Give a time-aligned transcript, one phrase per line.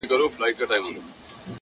[0.09, 1.01] پوهه په شریکولو زیاتېږي.!